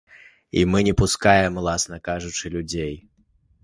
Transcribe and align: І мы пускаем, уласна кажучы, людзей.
І 0.61 0.63
мы 0.71 0.95
пускаем, 1.03 1.61
уласна 1.63 2.03
кажучы, 2.11 2.55
людзей. 2.59 2.93